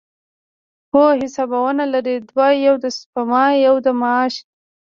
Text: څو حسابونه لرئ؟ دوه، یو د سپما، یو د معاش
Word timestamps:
څو 0.89 1.03
حسابونه 1.21 1.83
لرئ؟ 1.93 2.15
دوه، 2.29 2.47
یو 2.65 2.75
د 2.83 2.85
سپما، 2.99 3.43
یو 3.65 3.75
د 3.85 3.87
معاش 3.99 4.33